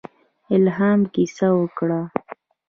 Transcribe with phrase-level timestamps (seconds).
[0.55, 2.05] الهام کیسه وکړم.